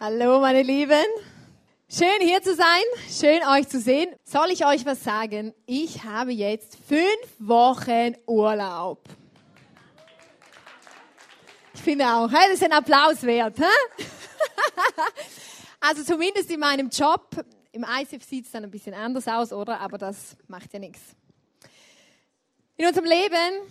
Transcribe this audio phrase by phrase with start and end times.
[0.00, 1.04] Hallo, meine Lieben.
[1.90, 4.14] Schön hier zu sein, schön euch zu sehen.
[4.22, 5.52] Soll ich euch was sagen?
[5.66, 7.00] Ich habe jetzt fünf
[7.40, 9.02] Wochen Urlaub.
[11.74, 13.56] Ich finde auch, das ist ein Applaus wert.
[15.80, 17.30] Also zumindest in meinem Job.
[17.72, 19.80] Im ICF sieht es dann ein bisschen anders aus, oder?
[19.80, 21.00] Aber das macht ja nichts.
[22.76, 23.62] In unserem Leben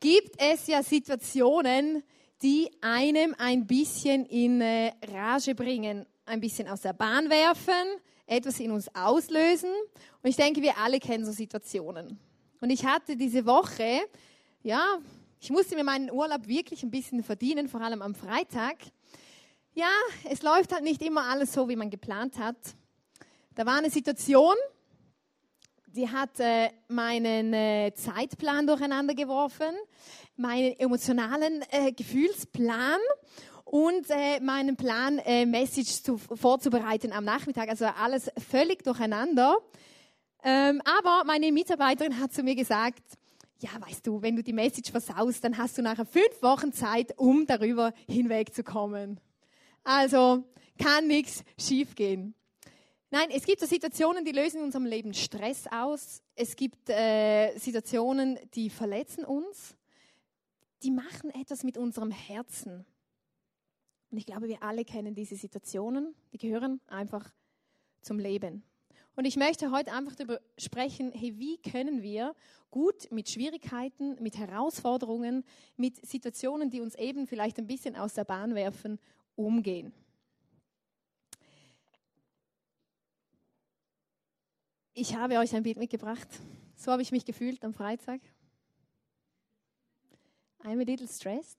[0.00, 2.02] gibt es ja Situationen,
[2.42, 8.60] die einem ein bisschen in äh, Rage bringen, ein bisschen aus der Bahn werfen, etwas
[8.60, 9.70] in uns auslösen.
[10.22, 12.18] Und ich denke, wir alle kennen so Situationen.
[12.60, 14.00] Und ich hatte diese Woche,
[14.62, 14.98] ja,
[15.40, 18.76] ich musste mir meinen Urlaub wirklich ein bisschen verdienen, vor allem am Freitag.
[19.74, 19.90] Ja,
[20.28, 22.56] es läuft halt nicht immer alles so, wie man geplant hat.
[23.54, 24.54] Da war eine Situation,
[25.86, 29.74] die hat äh, meinen äh, Zeitplan durcheinander geworfen,
[30.38, 33.00] meinen emotionalen äh, Gefühlsplan
[33.64, 37.68] und äh, meinen Plan, äh, Message zu, vorzubereiten am Nachmittag.
[37.68, 39.58] Also alles völlig durcheinander.
[40.42, 43.02] Ähm, aber meine Mitarbeiterin hat zu mir gesagt,
[43.60, 47.18] ja, weißt du, wenn du die Message versaust, dann hast du nachher fünf Wochen Zeit,
[47.18, 49.20] um darüber hinwegzukommen.
[49.82, 50.44] Also
[50.78, 52.34] kann nichts schiefgehen.
[53.10, 56.22] Nein, es gibt so Situationen, die lösen in unserem Leben Stress aus.
[56.36, 59.77] Es gibt äh, Situationen, die verletzen uns.
[60.82, 62.86] Die machen etwas mit unserem Herzen.
[64.10, 66.14] Und ich glaube, wir alle kennen diese Situationen.
[66.32, 67.32] Die gehören einfach
[68.00, 68.62] zum Leben.
[69.16, 72.36] Und ich möchte heute einfach darüber sprechen, hey, wie können wir
[72.70, 75.44] gut mit Schwierigkeiten, mit Herausforderungen,
[75.76, 79.00] mit Situationen, die uns eben vielleicht ein bisschen aus der Bahn werfen,
[79.34, 79.92] umgehen.
[84.94, 86.28] Ich habe euch ein Bild mitgebracht.
[86.76, 88.20] So habe ich mich gefühlt am Freitag.
[90.64, 91.58] I'm a little stressed.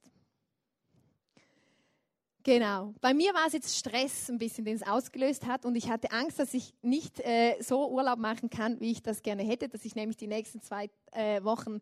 [2.44, 2.94] Genau.
[3.02, 5.66] Bei mir war es jetzt Stress ein bisschen, den es ausgelöst hat.
[5.66, 9.22] Und ich hatte Angst, dass ich nicht äh, so Urlaub machen kann, wie ich das
[9.22, 9.68] gerne hätte.
[9.68, 11.80] Dass ich nämlich die nächsten zwei äh, Wochen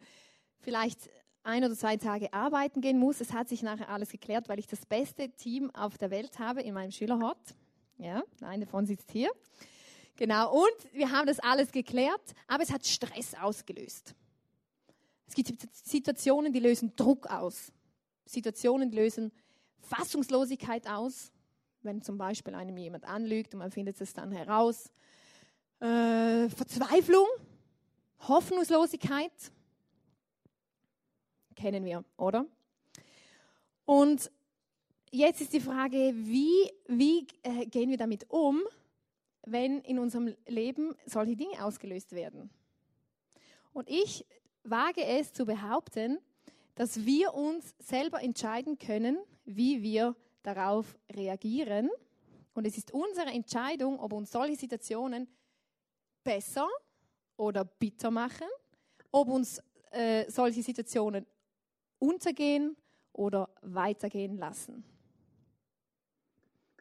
[0.60, 1.10] vielleicht
[1.44, 3.22] ein oder zwei Tage arbeiten gehen muss.
[3.22, 6.62] Es hat sich nachher alles geklärt, weil ich das beste Team auf der Welt habe
[6.62, 7.56] in meinem Schülerhort.
[7.98, 9.32] Ja, eine davon sitzt hier.
[10.18, 14.16] Genau, und wir haben das alles geklärt, aber es hat Stress ausgelöst.
[15.28, 17.72] Es gibt Situationen, die lösen Druck aus.
[18.26, 19.32] Situationen, lösen
[19.80, 21.32] Fassungslosigkeit aus,
[21.82, 24.92] wenn zum Beispiel einem jemand anlügt und man findet es dann heraus.
[25.80, 27.28] Äh, Verzweiflung,
[28.28, 29.32] Hoffnungslosigkeit,
[31.56, 32.46] kennen wir, oder?
[33.86, 34.32] Und
[35.12, 38.62] jetzt ist die Frage, wie, wie äh, gehen wir damit um,
[39.46, 42.50] wenn in unserem Leben solche Dinge ausgelöst werden.
[43.72, 44.26] Und ich
[44.70, 46.20] wage es zu behaupten,
[46.76, 51.90] dass wir uns selber entscheiden können, wie wir darauf reagieren.
[52.54, 55.28] Und es ist unsere Entscheidung, ob uns solche Situationen
[56.24, 56.68] besser
[57.36, 58.48] oder bitter machen,
[59.12, 59.62] ob uns
[59.92, 61.26] äh, solche Situationen
[62.00, 62.76] untergehen
[63.14, 64.84] oder weitergehen lassen.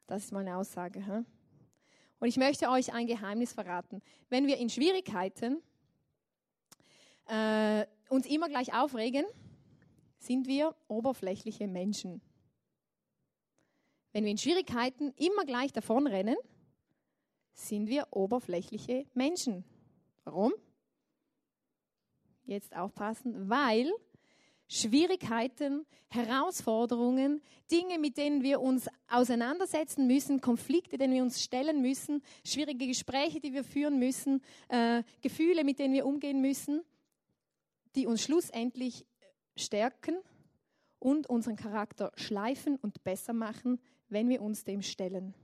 [0.07, 1.05] Das ist meine Aussage.
[1.05, 1.27] Hm?
[2.19, 4.03] Und ich möchte euch ein Geheimnis verraten.
[4.29, 5.63] Wenn wir in Schwierigkeiten
[7.29, 9.25] äh, uns immer gleich aufregen,
[10.19, 12.21] sind wir oberflächliche Menschen.
[14.13, 16.37] Wenn wir in Schwierigkeiten immer gleich davonrennen,
[17.53, 19.65] sind wir oberflächliche Menschen.
[20.25, 20.53] Warum?
[22.45, 23.93] Jetzt aufpassen, weil
[24.69, 32.23] Schwierigkeiten, Herausforderungen, Dinge, mit denen wir uns auseinandersetzen müssen, Konflikte, denen wir uns stellen müssen,
[32.45, 36.83] schwierige Gespräche, die wir führen müssen, äh, Gefühle, mit denen wir umgehen müssen,
[37.97, 39.07] die uns schlussendlich
[39.57, 40.17] stärken
[40.99, 45.35] und unseren Charakter schleifen und besser machen, wenn wir uns dem stellen.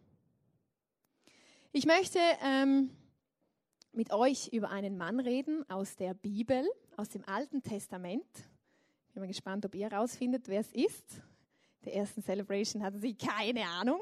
[1.73, 2.91] Ich möchte ähm,
[3.93, 8.27] mit euch über einen Mann reden aus der Bibel, aus dem Alten Testament.
[9.09, 11.23] Ich bin mal gespannt, ob ihr herausfindet, wer es ist.
[11.85, 14.01] Der ersten Celebration hatten sie keine Ahnung.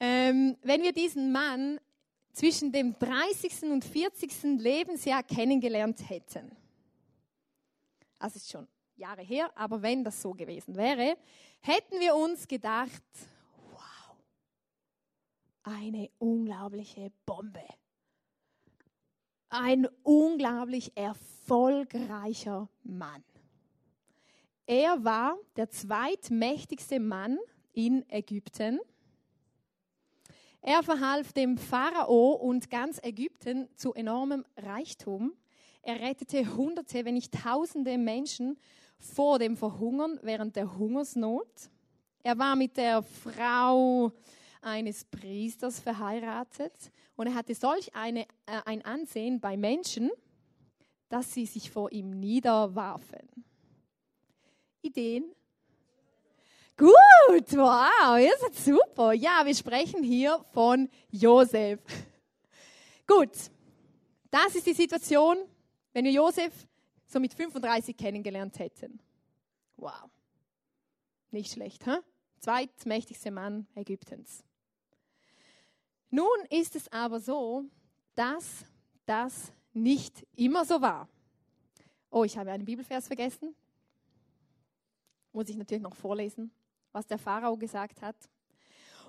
[0.00, 1.78] Ähm, wenn wir diesen Mann
[2.32, 3.70] zwischen dem 30.
[3.70, 4.58] und 40.
[4.58, 6.50] Lebensjahr kennengelernt hätten,
[8.18, 8.66] das ist schon
[8.96, 11.16] Jahre her, aber wenn das so gewesen wäre,
[11.60, 13.02] hätten wir uns gedacht,
[13.70, 14.16] wow,
[15.62, 17.64] eine unglaubliche Bombe.
[19.48, 23.22] Ein unglaublich erfolgreicher Mann.
[24.66, 27.38] Er war der zweitmächtigste Mann
[27.72, 28.80] in Ägypten.
[30.60, 35.32] Er verhalf dem Pharao und ganz Ägypten zu enormem Reichtum.
[35.82, 38.58] Er rettete Hunderte, wenn nicht Tausende Menschen
[38.98, 41.70] vor dem Verhungern während der Hungersnot.
[42.22, 44.12] Er war mit der Frau
[44.62, 46.72] eines Priesters verheiratet
[47.14, 50.10] und er hatte solch eine, äh, ein Ansehen bei Menschen,
[51.08, 53.44] dass sie sich vor ihm niederwarfen.
[54.82, 55.32] Ideen?
[56.76, 59.12] Gut, wow, ihr seid super.
[59.12, 61.80] Ja, wir sprechen hier von Josef.
[63.06, 63.30] Gut,
[64.30, 65.38] das ist die Situation,
[65.96, 66.52] wenn wir Josef
[67.06, 69.00] so mit 35 kennengelernt hätten.
[69.78, 70.10] Wow,
[71.30, 71.96] nicht schlecht, hä?
[72.38, 74.44] Zweitmächtigster Mann Ägyptens.
[76.10, 77.64] Nun ist es aber so,
[78.14, 78.66] dass
[79.06, 81.08] das nicht immer so war.
[82.10, 83.56] Oh, ich habe einen Bibelvers vergessen.
[85.32, 86.52] Muss ich natürlich noch vorlesen
[86.92, 88.16] was der Pharao gesagt hat.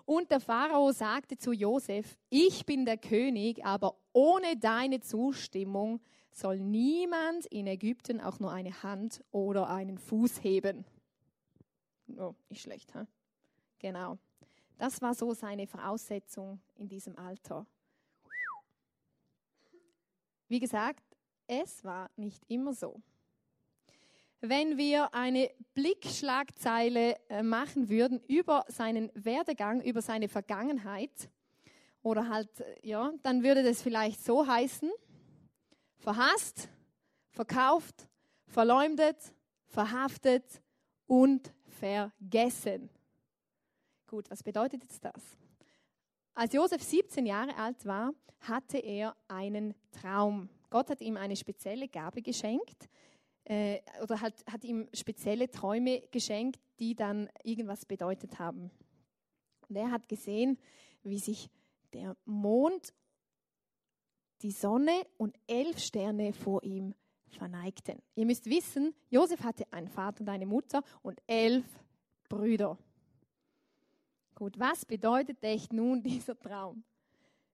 [0.04, 6.02] Und der Pharao sagte zu Josef, ich bin der König, aber ohne deine Zustimmung
[6.38, 10.86] soll niemand in Ägypten auch nur eine Hand oder einen Fuß heben.
[12.18, 13.06] Oh, nicht schlecht, hä?
[13.80, 14.18] Genau.
[14.78, 17.66] Das war so seine Voraussetzung in diesem Alter.
[20.48, 21.04] Wie gesagt,
[21.48, 23.02] es war nicht immer so
[24.40, 31.30] wenn wir eine Blickschlagzeile äh, machen würden über seinen Werdegang, über seine Vergangenheit,
[32.04, 34.92] oder halt, äh, ja, dann würde das vielleicht so heißen,
[35.98, 36.70] verhasst,
[37.30, 38.08] verkauft,
[38.48, 39.18] verleumdet,
[39.66, 40.62] verhaftet
[41.06, 42.90] und vergessen.
[44.08, 45.38] Gut, was bedeutet jetzt das?
[46.34, 50.50] Als Josef 17 Jahre alt war, hatte er einen Traum.
[50.70, 52.88] Gott hat ihm eine spezielle Gabe geschenkt,
[53.46, 58.70] äh, oder hat, hat ihm spezielle Träume geschenkt, die dann irgendwas bedeutet haben.
[59.70, 60.58] Und er hat gesehen,
[61.04, 61.50] wie sich
[61.94, 62.94] der Mond,
[64.42, 66.94] die Sonne und elf Sterne vor ihm
[67.30, 68.02] verneigten.
[68.16, 71.66] Ihr müsst wissen, Josef hatte einen Vater und eine Mutter und elf
[72.30, 72.78] Brüder.
[74.36, 76.84] Gut, was bedeutet echt nun dieser Traum?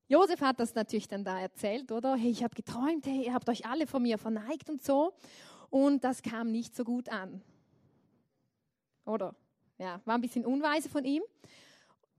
[0.07, 2.15] Josef hat das natürlich dann da erzählt, oder?
[2.15, 5.13] Hey, ich habe geträumt, hey, ihr habt euch alle von mir verneigt und so
[5.69, 7.41] und das kam nicht so gut an.
[9.05, 9.33] Oder?
[9.77, 11.23] Ja, war ein bisschen unweise von ihm,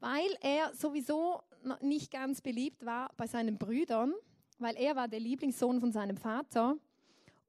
[0.01, 1.41] weil er sowieso
[1.81, 4.13] nicht ganz beliebt war bei seinen Brüdern,
[4.59, 6.77] weil er war der Lieblingssohn von seinem Vater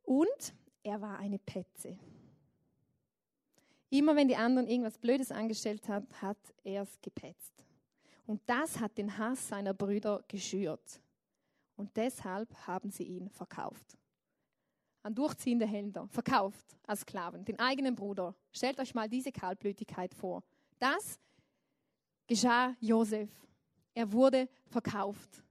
[0.03, 0.53] und
[0.83, 1.97] er war eine Petze.
[3.89, 7.65] Immer wenn die anderen irgendwas Blödes angestellt haben, hat er es gepetzt.
[8.25, 10.99] Und das hat den Hass seiner Brüder geschürt.
[11.75, 13.97] Und deshalb haben sie ihn verkauft
[15.05, 18.33] an durchziehende Händler, verkauft als Sklaven, den eigenen Bruder.
[18.51, 20.43] Stellt euch mal diese Kaltblütigkeit vor.
[20.79, 21.19] Das
[22.25, 23.29] geschah Josef.
[23.93, 25.43] Er wurde verkauft.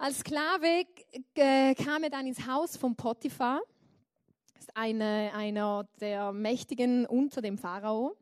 [0.00, 0.86] Als Sklave
[1.34, 3.60] kam er dann ins Haus von Potiphar,
[4.56, 8.16] ist eine, einer der Mächtigen unter dem Pharao.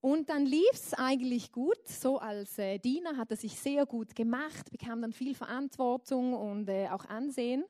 [0.00, 1.86] Und dann lief es eigentlich gut.
[1.86, 6.68] So als äh, Diener hat er sich sehr gut gemacht, bekam dann viel Verantwortung und
[6.68, 7.64] äh, auch Ansehen.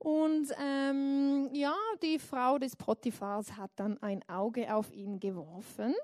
[0.00, 5.94] Und ähm, ja, die Frau des Potiphars hat dann ein Auge auf ihn geworfen.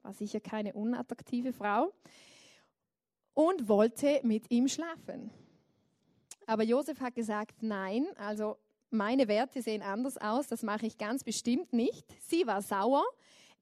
[0.00, 1.92] War sicher keine unattraktive Frau.
[3.40, 5.30] Und wollte mit ihm schlafen.
[6.44, 8.58] Aber Josef hat gesagt, nein, also
[8.90, 12.04] meine Werte sehen anders aus, das mache ich ganz bestimmt nicht.
[12.20, 13.02] Sie war sauer,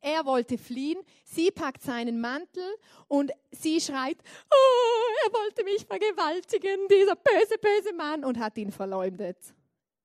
[0.01, 0.99] er wollte fliehen.
[1.25, 2.65] Sie packt seinen Mantel
[3.07, 4.17] und sie schreit,
[4.51, 9.39] oh, er wollte mich vergewaltigen, dieser böse, böse Mann, und hat ihn verleumdet.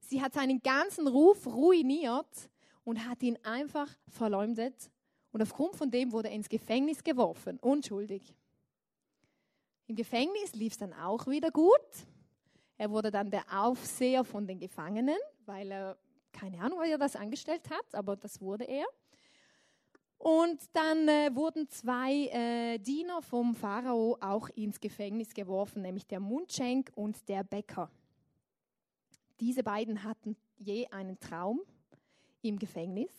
[0.02, 2.52] Sie hat seinen ganzen Ruf ruiniert
[2.84, 4.92] und hat ihn einfach verleumdet.
[5.32, 8.36] Und aufgrund von dem wurde er ins Gefängnis geworfen, unschuldig.
[9.94, 11.70] Im Gefängnis lief es dann auch wieder gut.
[12.80, 15.98] Er wurde dann der Aufseher von den Gefangenen, weil er,
[16.32, 18.88] keine Ahnung, wie er das angestellt hat, aber das wurde er.
[20.18, 26.20] Und dann äh, wurden zwei äh, Diener vom Pharao auch ins Gefängnis geworfen, nämlich der
[26.20, 27.92] Mundschenk und der Bäcker.
[29.40, 31.62] Diese beiden hatten je einen Traum
[32.42, 33.12] im Gefängnis.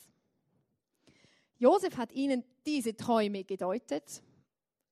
[1.57, 4.25] Josef hat ihnen diese Träume gedeutet,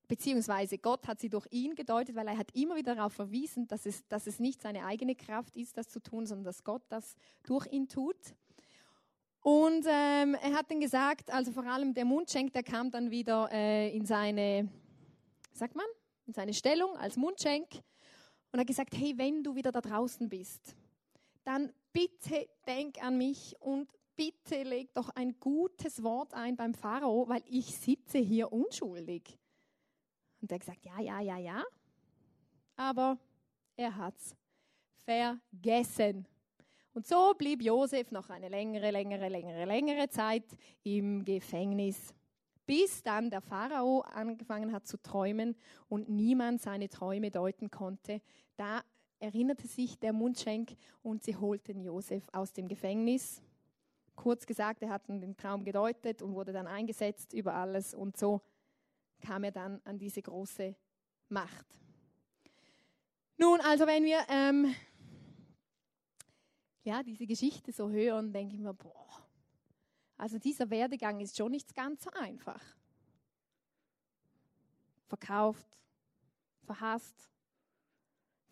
[0.08, 3.86] beziehungsweise Gott hat sie durch ihn gedeutet, weil er hat immer wieder darauf verwiesen, dass
[3.86, 7.14] es, dass es nicht seine eigene Kraft ist, das zu tun, sondern dass Gott das
[7.44, 8.16] durch ihn tut.
[9.40, 13.48] Und ähm, er hat dann gesagt, also vor allem der Mundschenk, der kam dann wieder
[13.52, 14.68] äh, in seine,
[15.52, 15.86] sagt man,
[16.26, 17.66] in seine Stellung als Mundschenk
[18.52, 20.76] und hat gesagt, hey, wenn du wieder da draußen bist,
[21.44, 27.28] dann bitte denk an mich und bitte leg doch ein gutes Wort ein beim Pharao,
[27.28, 29.38] weil ich sitze hier unschuldig.
[30.42, 31.64] Und er hat gesagt, ja, ja, ja, ja.
[32.76, 33.16] Aber
[33.76, 34.36] er hat's
[35.04, 36.26] vergessen.
[36.92, 40.44] Und so blieb Josef noch eine längere, längere, längere, längere Zeit
[40.82, 42.12] im Gefängnis
[42.66, 45.56] bis dann der Pharao angefangen hat zu träumen
[45.88, 48.20] und niemand seine Träume deuten konnte.
[48.56, 48.82] Da
[49.18, 53.42] erinnerte sich der Mundschenk und sie holten Josef aus dem Gefängnis.
[54.14, 58.40] Kurz gesagt, er hat den Traum gedeutet und wurde dann eingesetzt über alles und so
[59.22, 60.76] kam er dann an diese große
[61.28, 61.66] Macht.
[63.38, 64.74] Nun, also wenn wir ähm,
[66.84, 69.26] ja, diese Geschichte so hören, denke ich mir, boah,
[70.16, 72.62] also dieser Werdegang ist schon nicht ganz so einfach.
[75.06, 75.66] Verkauft,
[76.64, 77.28] verhasst,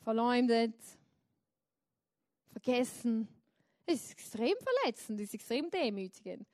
[0.00, 0.74] verleumdet,
[2.48, 3.28] vergessen.
[3.86, 6.46] Es ist extrem verletzend, es ist extrem demütigend.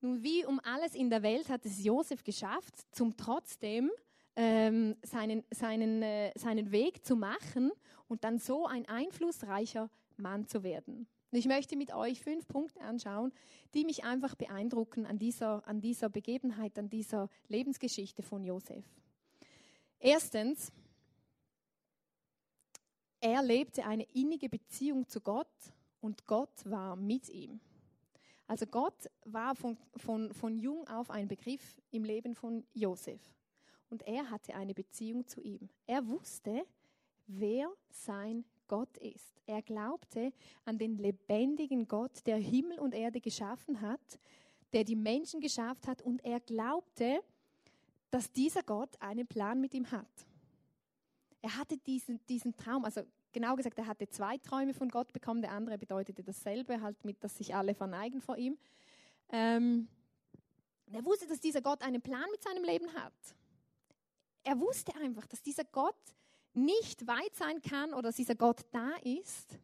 [0.00, 3.90] Nun, wie um alles in der Welt hat es Josef geschafft, zum trotzdem
[4.36, 7.72] ähm, seinen, seinen, äh, seinen Weg zu machen
[8.06, 11.08] und dann so ein einflussreicher Mann zu werden.
[11.32, 13.32] Ich möchte mit euch fünf Punkte anschauen,
[13.74, 18.84] die mich einfach beeindrucken an dieser, an dieser Begebenheit, an dieser Lebensgeschichte von Josef.
[19.98, 20.72] Erstens,
[23.20, 25.50] er lebte eine innige Beziehung zu Gott
[26.00, 27.60] und Gott war mit ihm.
[28.48, 33.20] Also Gott war von, von, von jung auf ein Begriff im Leben von Josef.
[33.90, 35.68] Und er hatte eine Beziehung zu ihm.
[35.86, 36.66] Er wusste,
[37.26, 39.34] wer sein Gott ist.
[39.46, 40.32] Er glaubte
[40.64, 44.18] an den lebendigen Gott, der Himmel und Erde geschaffen hat,
[44.72, 46.00] der die Menschen geschafft hat.
[46.00, 47.20] Und er glaubte,
[48.10, 50.26] dass dieser Gott einen Plan mit ihm hat.
[51.42, 53.02] Er hatte diesen, diesen Traum, also
[53.40, 55.42] genau gesagt, er hatte zwei Träume von Gott bekommen.
[55.42, 58.58] Der andere bedeutete dasselbe, halt mit, dass sich alle verneigen vor ihm.
[59.30, 59.88] Ähm,
[60.92, 63.12] er wusste, dass dieser Gott einen Plan mit seinem Leben hat
[64.48, 65.94] er wusste einfach, dass dieser Gott
[66.54, 69.58] nicht weit sein kann oder dass dieser Gott da ist.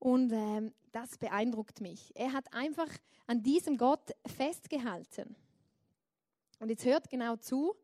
[0.00, 2.10] Und ähm, das beeindruckt mich.
[2.16, 2.88] Er hat einfach
[3.28, 5.36] an diesem Gott festgehalten.
[6.58, 7.76] Und jetzt hört genau zu.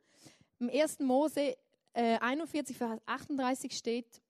[0.58, 0.98] Im 1.
[1.00, 1.56] Mose
[1.92, 4.20] äh, 41, Vers 38 steht,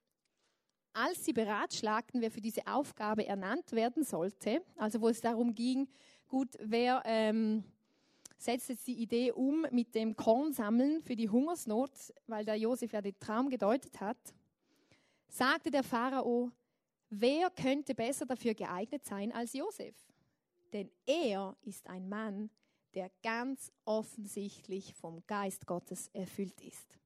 [0.97, 5.89] als sie beratschlagten, wer für diese Aufgabe ernannt werden sollte, also wo es darum ging,
[6.27, 7.65] gut, wer ähm,
[8.39, 11.91] setzt jetzt die Idee um mit dem Kornsammeln für die Hungersnot,
[12.27, 14.17] weil der Josef ja den Traum gedeutet hat,
[15.29, 16.51] sagte der Pharao,
[17.11, 19.95] wer könnte besser dafür geeignet sein als Josef?
[20.73, 22.51] Denn er ist ein Mann,
[22.95, 26.99] der ganz offensichtlich vom Geist Gottes erfüllt ist.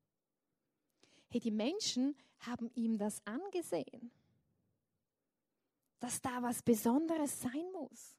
[1.31, 4.11] Hey, die Menschen haben ihm das angesehen,
[6.01, 8.17] dass da was Besonderes sein muss.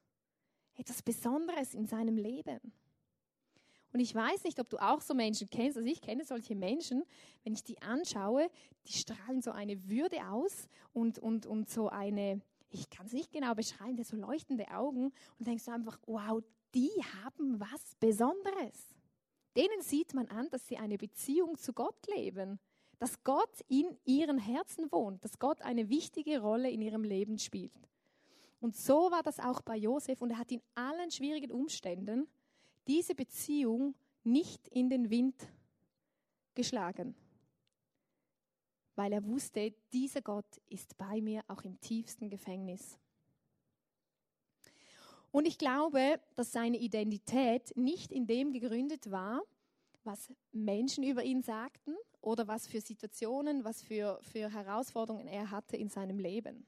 [0.74, 2.72] Etwas Besonderes in seinem Leben.
[3.92, 5.76] Und ich weiß nicht, ob du auch so Menschen kennst.
[5.76, 7.04] Also ich kenne solche Menschen,
[7.44, 8.48] wenn ich die anschaue,
[8.86, 12.40] die strahlen so eine Würde aus und, und, und so eine,
[12.70, 16.42] ich kann es nicht genau beschreiben, so leuchtende Augen und denkst du einfach, wow,
[16.74, 16.90] die
[17.22, 18.96] haben was Besonderes.
[19.54, 22.58] Denen sieht man an, dass sie eine Beziehung zu Gott leben,
[22.98, 27.72] dass Gott in ihren Herzen wohnt, dass Gott eine wichtige Rolle in ihrem Leben spielt.
[28.60, 32.28] Und so war das auch bei Josef und er hat in allen schwierigen Umständen
[32.86, 35.34] diese Beziehung nicht in den Wind
[36.54, 37.16] geschlagen,
[38.94, 42.98] weil er wusste, dieser Gott ist bei mir auch im tiefsten Gefängnis.
[45.32, 49.42] Und ich glaube, dass seine Identität nicht in dem gegründet war,
[50.04, 55.76] was Menschen über ihn sagten oder was für Situationen, was für, für Herausforderungen er hatte
[55.76, 56.66] in seinem Leben.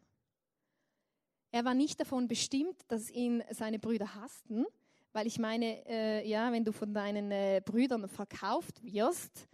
[1.51, 4.67] Er war nicht davon bestimmt, dass ihn seine Brüder hassten,
[5.13, 9.49] weil ich meine, äh, ja, wenn du von deinen äh, Brüdern verkauft wirst,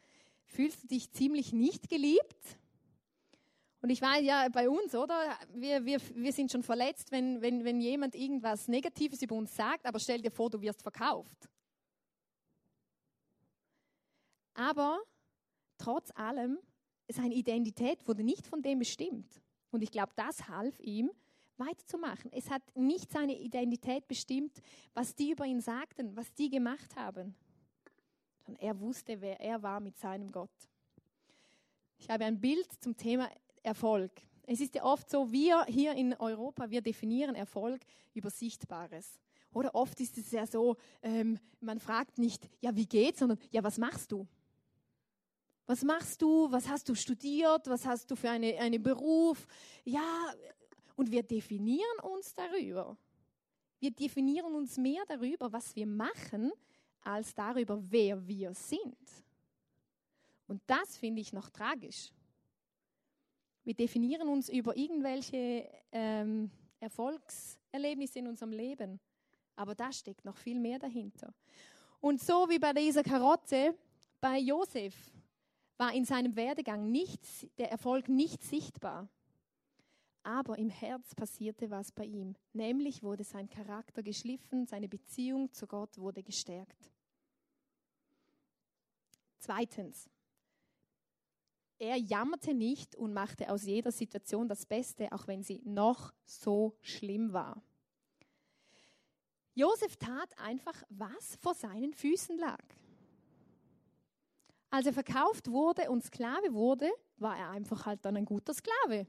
[0.46, 2.58] fühlst du dich ziemlich nicht geliebt.
[3.82, 5.38] Und ich weiß ja, bei uns, oder?
[5.54, 9.86] Wir, wir, wir sind schon verletzt, wenn, wenn, wenn jemand irgendwas Negatives über uns sagt,
[9.86, 11.48] aber stell dir vor, du wirst verkauft.
[14.54, 15.00] Aber
[15.80, 16.58] trotz allem,
[17.08, 19.40] seine Identität wurde nicht von dem bestimmt.
[19.70, 21.10] Und ich glaube, das half ihm,
[21.56, 22.32] weiterzumachen.
[22.32, 24.60] Es hat nicht seine Identität bestimmt,
[24.94, 27.34] was die über ihn sagten, was die gemacht haben.
[28.44, 30.50] Sondern er wusste, wer er war mit seinem Gott.
[31.98, 33.30] Ich habe ein Bild zum Thema
[33.62, 34.10] Erfolg.
[34.46, 37.82] Es ist ja oft so, wir hier in Europa, wir definieren Erfolg
[38.14, 39.20] über Sichtbares.
[39.52, 43.62] Oder oft ist es ja so, ähm, man fragt nicht, ja, wie geht's, sondern, ja,
[43.62, 44.26] was machst du?
[45.66, 46.50] Was machst du?
[46.50, 47.66] Was hast du studiert?
[47.68, 49.46] Was hast du für eine, einen Beruf?
[49.84, 50.34] Ja,
[50.96, 52.96] und wir definieren uns darüber.
[53.78, 56.52] Wir definieren uns mehr darüber, was wir machen,
[57.02, 58.98] als darüber, wer wir sind.
[60.46, 62.10] Und das finde ich noch tragisch.
[63.64, 66.50] Wir definieren uns über irgendwelche ähm,
[66.80, 68.98] Erfolgserlebnisse in unserem Leben,
[69.54, 71.32] aber da steckt noch viel mehr dahinter.
[72.00, 73.74] Und so wie bei dieser Karotte,
[74.20, 74.94] bei Josef
[75.80, 77.26] war in seinem Werdegang nicht,
[77.58, 79.08] der Erfolg nicht sichtbar.
[80.22, 82.36] Aber im Herz passierte was bei ihm.
[82.52, 86.92] Nämlich wurde sein Charakter geschliffen, seine Beziehung zu Gott wurde gestärkt.
[89.38, 90.10] Zweitens,
[91.78, 96.76] er jammerte nicht und machte aus jeder Situation das Beste, auch wenn sie noch so
[96.82, 97.62] schlimm war.
[99.54, 102.62] Josef tat einfach, was vor seinen Füßen lag.
[104.70, 109.06] Als er verkauft wurde und Sklave wurde, war er einfach halt dann ein guter Sklave.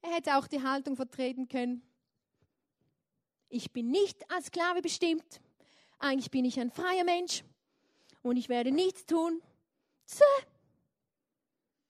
[0.00, 1.82] Er hätte auch die Haltung vertreten können,
[3.50, 5.40] ich bin nicht als Sklave bestimmt,
[5.98, 7.44] eigentlich bin ich ein freier Mensch
[8.22, 9.40] und ich werde nichts tun.
[10.04, 10.24] Zäh.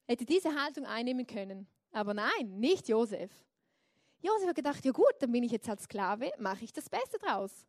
[0.07, 1.67] Hätte diese Haltung einnehmen können.
[1.93, 3.31] Aber nein, nicht Josef.
[4.21, 7.19] Josef hat gedacht, ja gut, dann bin ich jetzt als Sklave, mache ich das Beste
[7.19, 7.67] draus.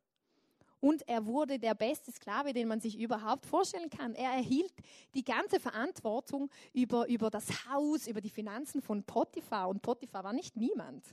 [0.79, 4.15] Und er wurde der beste Sklave, den man sich überhaupt vorstellen kann.
[4.15, 4.73] Er erhielt
[5.13, 9.69] die ganze Verantwortung über, über das Haus, über die Finanzen von Potiphar.
[9.69, 11.03] Und Potiphar war nicht niemand.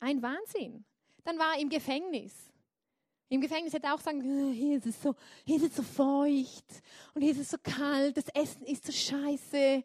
[0.00, 0.84] Ein Wahnsinn.
[1.22, 2.32] Dann war er im Gefängnis.
[3.28, 5.14] Im Gefängnis hätte er auch sagen, äh, hier ist es so,
[5.44, 6.66] hier ist es so feucht
[7.14, 9.82] und hier ist es so kalt, das Essen ist so scheiße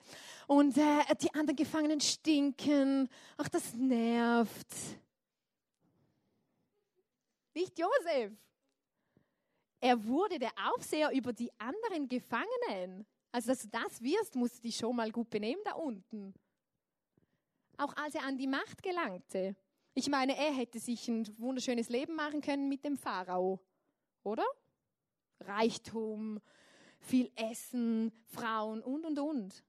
[0.48, 3.08] und äh, die anderen Gefangenen stinken.
[3.38, 4.68] Ach, das nervt.
[7.54, 8.32] Nicht Josef.
[9.82, 13.06] Er wurde der Aufseher über die anderen Gefangenen.
[13.32, 16.34] Also, dass du das wirst, musst du dich schon mal gut benehmen da unten.
[17.78, 19.56] Auch als er an die Macht gelangte,
[19.94, 23.60] ich meine, er hätte sich ein wunderschönes Leben machen können mit dem Pharao,
[24.24, 24.46] oder?
[25.40, 26.40] Reichtum,
[27.00, 29.64] viel Essen, Frauen und, und, und.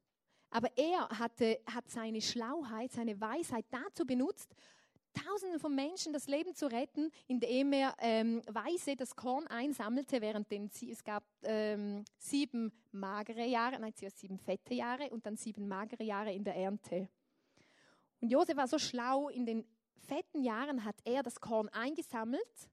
[0.50, 4.54] Aber er hatte, hat seine Schlauheit, seine Weisheit dazu benutzt,
[5.12, 10.50] Tausenden von Menschen das Leben zu retten, indem er ähm, weise das Korn einsammelte, während
[10.50, 15.66] den, es gab ähm, sieben magere Jahre, nein, zuerst sieben fette Jahre und dann sieben
[15.66, 17.08] magere Jahre in der Ernte.
[18.20, 19.64] Und Josef war so schlau, in den
[20.06, 22.68] fetten Jahren hat er das Korn eingesammelt,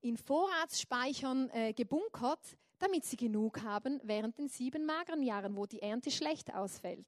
[0.00, 5.82] in Vorratsspeichern äh, gebunkert, damit sie genug haben während den sieben mageren Jahren, wo die
[5.82, 7.06] Ernte schlecht ausfällt.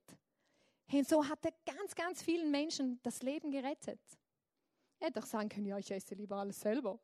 [0.93, 4.01] Und so hat er ganz, ganz vielen Menschen das Leben gerettet.
[5.01, 7.01] Hätte doch sagen können, ja, ich esse lieber alles selber.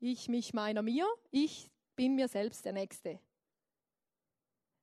[0.00, 3.20] Ich, mich, meiner, mir, ich bin mir selbst der Nächste.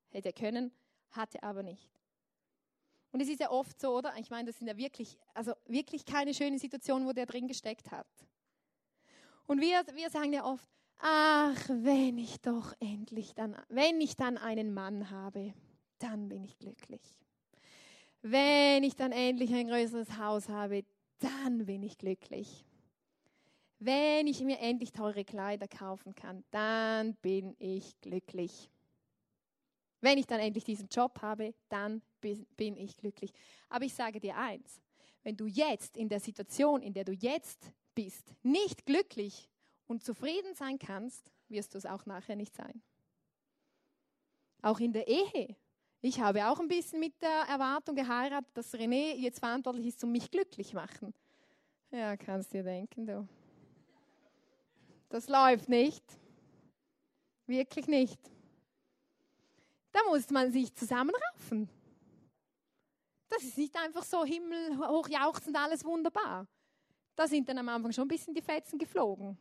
[0.09, 0.71] Hätte er können,
[1.11, 1.91] hatte aber nicht.
[3.11, 4.13] Und es ist ja oft so, oder?
[4.17, 7.91] Ich meine, das sind ja wirklich, also wirklich keine schöne Situation, wo der drin gesteckt
[7.91, 8.07] hat.
[9.47, 14.37] Und wir, wir sagen ja oft, ach, wenn ich doch endlich dann, wenn ich dann
[14.37, 15.55] einen Mann habe,
[15.97, 17.01] dann bin ich glücklich.
[18.21, 20.83] Wenn ich dann endlich ein größeres Haus habe,
[21.19, 22.65] dann bin ich glücklich.
[23.79, 28.69] Wenn ich mir endlich teure Kleider kaufen kann, dann bin ich glücklich.
[30.01, 33.31] Wenn ich dann endlich diesen Job habe, dann bin ich glücklich.
[33.69, 34.81] Aber ich sage dir eins,
[35.23, 39.49] wenn du jetzt in der Situation, in der du jetzt bist, nicht glücklich
[39.87, 42.81] und zufrieden sein kannst, wirst du es auch nachher nicht sein.
[44.61, 45.55] Auch in der Ehe.
[46.01, 50.11] Ich habe auch ein bisschen mit der Erwartung geheiratet, dass René jetzt verantwortlich ist, um
[50.11, 51.13] mich glücklich machen.
[51.91, 53.27] Ja, kannst dir denken, du.
[55.09, 56.03] Das läuft nicht.
[57.47, 58.19] Wirklich nicht.
[59.91, 61.67] Da muss man sich zusammenraufen.
[63.27, 66.47] Das ist nicht einfach so himmelhoch jauchzend, alles wunderbar.
[67.15, 69.37] Da sind dann am Anfang schon ein bisschen die Fetzen geflogen.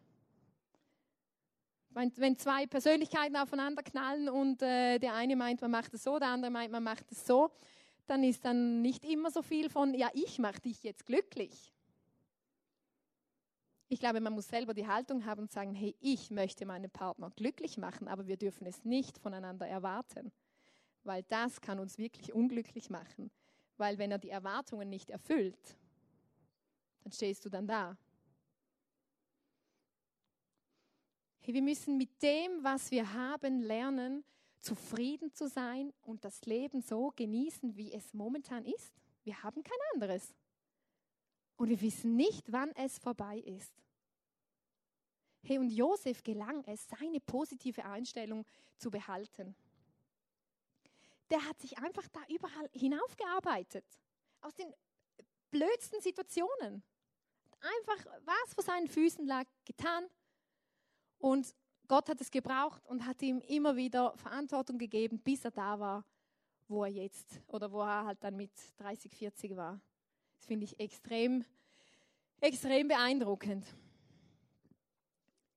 [1.90, 6.29] Wenn zwei Persönlichkeiten aufeinander knallen und äh, der eine meint, man macht es so, der
[6.29, 7.51] andere meint, man macht es so,
[8.07, 11.72] dann ist dann nicht immer so viel von, ja, ich mache dich jetzt glücklich.
[13.88, 17.31] Ich glaube, man muss selber die Haltung haben und sagen, hey, ich möchte meinen Partner
[17.31, 20.31] glücklich machen, aber wir dürfen es nicht voneinander erwarten,
[21.05, 23.31] weil das kann uns wirklich unglücklich machen,
[23.79, 25.79] weil wenn er die Erwartungen nicht erfüllt,
[27.03, 27.96] dann stehst du dann da.
[31.49, 34.23] Hey, wir müssen mit dem, was wir haben, lernen,
[34.61, 38.93] zufrieden zu sein und das Leben so genießen, wie es momentan ist.
[39.25, 40.35] Wir haben kein anderes.
[41.57, 43.73] Und wir wissen nicht, wann es vorbei ist.
[45.43, 48.45] Hey, und Josef gelang es, seine positive Einstellung
[48.77, 49.57] zu behalten.
[51.31, 53.87] Der hat sich einfach da überall hinaufgearbeitet.
[54.43, 54.71] Aus den
[55.51, 56.83] blödsten Situationen.
[57.59, 60.11] Einfach was vor seinen Füßen lag, getan.
[61.18, 61.54] Und
[61.88, 66.04] Gott hat es gebraucht und hat ihm immer wieder Verantwortung gegeben, bis er da war,
[66.68, 69.81] wo er jetzt oder wo er halt dann mit 30, 40 war.
[70.37, 71.44] Das finde ich extrem,
[72.40, 73.66] extrem beeindruckend.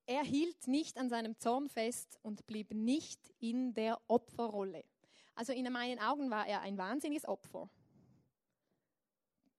[0.06, 4.84] er hielt nicht an seinem Zorn fest und blieb nicht in der Opferrolle.
[5.34, 7.70] Also in meinen Augen war er ein wahnsinniges Opfer,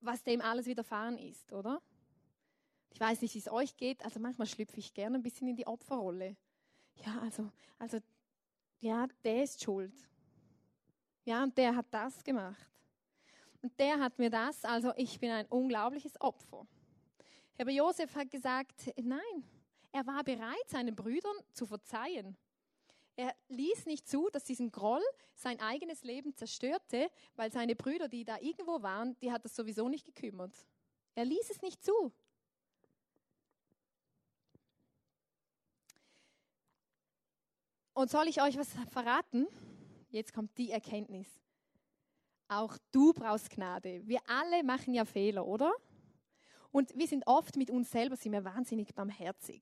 [0.01, 1.81] was dem alles widerfahren ist, oder?
[2.93, 5.55] Ich weiß nicht, wie es euch geht, also manchmal schlüpfe ich gerne ein bisschen in
[5.55, 6.37] die Opferrolle.
[7.03, 7.97] Ja, also, also,
[8.79, 9.93] ja, der ist schuld.
[11.25, 12.69] Ja, und der hat das gemacht.
[13.63, 16.67] Und der hat mir das, also ich bin ein unglaubliches Opfer.
[17.57, 19.43] Aber Josef hat gesagt, nein,
[19.91, 22.37] er war bereit, seinen Brüdern zu verzeihen.
[23.15, 25.03] Er ließ nicht zu, dass diesen Groll
[25.35, 29.87] sein eigenes Leben zerstörte, weil seine Brüder, die da irgendwo waren, die hat das sowieso
[29.87, 30.53] nicht gekümmert.
[31.15, 32.11] Er ließ es nicht zu.
[37.93, 39.47] Und soll ich euch was verraten?
[40.09, 41.27] Jetzt kommt die Erkenntnis.
[42.47, 44.01] Auch du brauchst Gnade.
[44.05, 45.71] Wir alle machen ja Fehler, oder?
[46.71, 49.61] Und wir sind oft mit uns selber sind wir wahnsinnig barmherzig.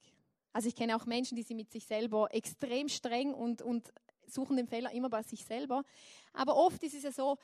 [0.53, 3.91] Also ich kenne auch Menschen, die sind mit sich selber extrem streng und, und
[4.27, 5.83] suchen den Fehler immer bei sich selber.
[6.31, 7.37] Aber oft ist es ja so,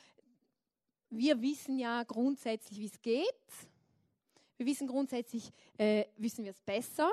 [1.10, 3.24] wir wissen ja grundsätzlich, wie es geht.
[4.56, 7.10] Wir wissen grundsätzlich, äh, wissen wir es besser.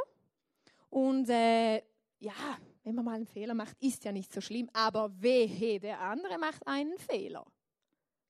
[0.89, 1.77] Und äh,
[2.19, 4.69] ja, wenn man mal einen Fehler macht, ist ja nicht so schlimm.
[4.71, 7.45] Aber wehe, der andere macht einen Fehler.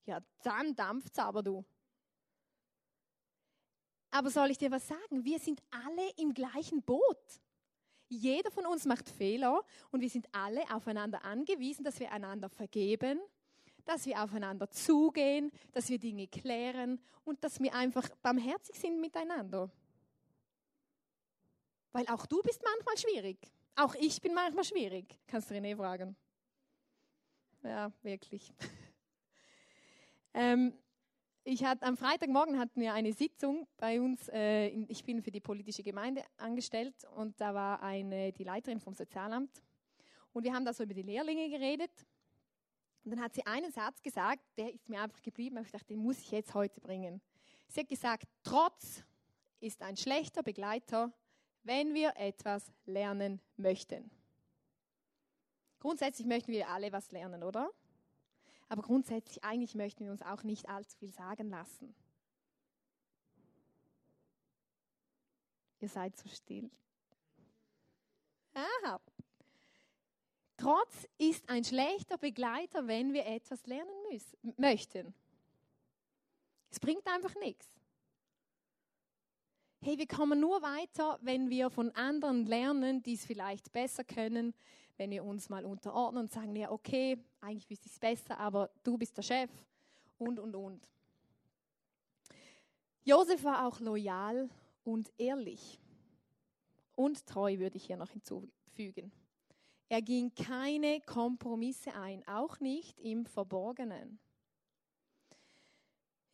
[0.06, 1.66] Ja, dann dampft's aber du.
[4.12, 5.26] Aber soll ich dir was sagen?
[5.26, 7.42] Wir sind alle im gleichen Boot.
[8.08, 13.20] Jeder von uns macht Fehler und wir sind alle aufeinander angewiesen, dass wir einander vergeben,
[13.84, 19.70] dass wir aufeinander zugehen, dass wir Dinge klären und dass wir einfach barmherzig sind miteinander.
[21.92, 23.52] Weil auch du bist manchmal schwierig.
[23.78, 25.20] Auch ich bin manchmal schwierig.
[25.28, 26.16] Kannst du René fragen?
[27.62, 28.54] Ja, wirklich.
[30.34, 30.74] ähm,
[31.44, 34.30] ich hatte, am Freitagmorgen hatten wir eine Sitzung bei uns.
[34.30, 38.80] Äh, in, ich bin für die politische Gemeinde angestellt und da war eine, die Leiterin
[38.80, 39.62] vom Sozialamt.
[40.32, 41.92] Und wir haben da so über die Lehrlinge geredet.
[43.04, 45.58] Und dann hat sie einen Satz gesagt, der ist mir einfach geblieben.
[45.62, 47.22] Ich dachte, den muss ich jetzt heute bringen.
[47.68, 49.04] Sie hat gesagt, Trotz
[49.60, 51.12] ist ein schlechter Begleiter,
[51.66, 54.10] wenn wir etwas lernen möchten.
[55.80, 57.70] Grundsätzlich möchten wir alle was lernen, oder?
[58.70, 61.94] Aber grundsätzlich, eigentlich möchten wir uns auch nicht allzu viel sagen lassen.
[65.80, 66.72] Ihr seid so still.
[68.54, 69.00] Aha.
[70.58, 75.14] Trotz ist ein schlechter Begleiter, wenn wir etwas lernen müssen, möchten.
[76.72, 77.75] Es bringt einfach nichts.
[79.86, 84.56] Hey, wir kommen nur weiter, wenn wir von anderen lernen, die es vielleicht besser können,
[84.98, 88.72] wenn wir uns mal unterordnen und sagen, ja, okay, eigentlich wüsste ich es besser, aber
[88.84, 89.52] du bist der Chef
[90.18, 90.90] und, und, und.
[93.04, 94.50] Josef war auch loyal
[94.84, 95.80] und ehrlich.
[96.96, 99.12] Und treu würde ich hier noch hinzufügen.
[99.88, 104.18] Er ging keine Kompromisse ein, auch nicht im Verborgenen.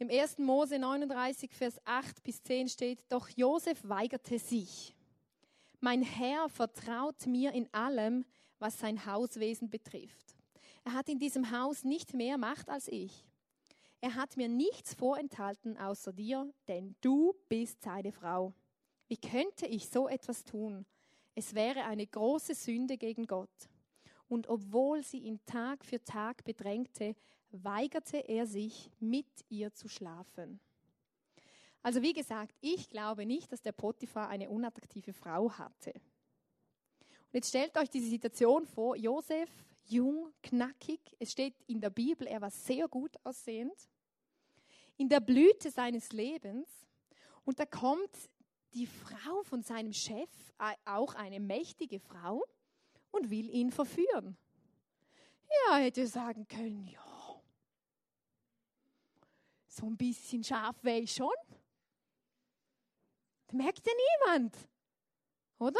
[0.01, 0.39] Im 1.
[0.39, 4.95] Mose 39, Vers 8 bis 10 steht, doch Josef weigerte sich.
[5.79, 8.25] Mein Herr vertraut mir in allem,
[8.57, 10.35] was sein Hauswesen betrifft.
[10.83, 13.27] Er hat in diesem Haus nicht mehr Macht als ich.
[13.99, 18.55] Er hat mir nichts vorenthalten außer dir, denn du bist seine Frau.
[19.07, 20.83] Wie könnte ich so etwas tun?
[21.35, 23.69] Es wäre eine große Sünde gegen Gott.
[24.27, 27.15] Und obwohl sie ihn Tag für Tag bedrängte,
[27.51, 30.59] weigerte er sich, mit ihr zu schlafen.
[31.83, 35.91] Also wie gesagt, ich glaube nicht, dass der Potiphar eine unattraktive Frau hatte.
[35.93, 39.49] Und jetzt stellt euch diese Situation vor, Josef,
[39.85, 43.89] jung, knackig, es steht in der Bibel, er war sehr gut aussehend,
[44.97, 46.69] in der Blüte seines Lebens
[47.43, 48.29] und da kommt
[48.73, 50.29] die Frau von seinem Chef,
[50.85, 52.43] auch eine mächtige Frau,
[53.11, 54.37] und will ihn verführen.
[55.67, 57.10] Ja, hätte sagen können, ja,
[59.71, 61.33] so ein bisschen scharf wäre ich schon.
[63.47, 63.93] Das merkt ja
[64.27, 64.55] niemand,
[65.59, 65.79] oder?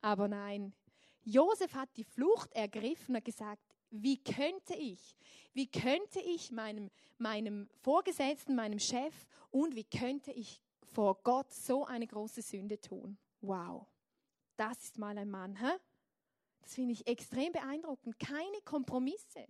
[0.00, 0.74] Aber nein,
[1.22, 5.16] Josef hat die Flucht ergriffen und gesagt, wie könnte ich,
[5.52, 9.14] wie könnte ich meinem, meinem Vorgesetzten, meinem Chef
[9.50, 13.18] und wie könnte ich vor Gott so eine große Sünde tun?
[13.40, 13.86] Wow,
[14.56, 15.72] das ist mal ein Mann, hä?
[16.62, 18.18] Das finde ich extrem beeindruckend.
[18.18, 19.46] Keine Kompromisse.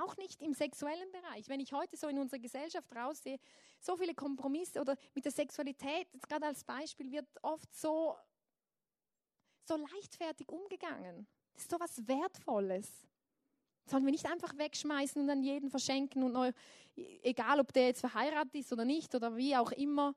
[0.00, 1.48] Auch nicht im sexuellen Bereich.
[1.48, 3.38] Wenn ich heute so in unserer Gesellschaft raussehe,
[3.80, 8.16] so viele Kompromisse oder mit der Sexualität, jetzt gerade als Beispiel, wird oft so,
[9.64, 11.26] so leichtfertig umgegangen.
[11.52, 13.06] Das ist so was Wertvolles.
[13.86, 16.52] Sollen wir nicht einfach wegschmeißen und an jeden verschenken und neu,
[17.22, 20.14] egal ob der jetzt verheiratet ist oder nicht oder wie auch immer.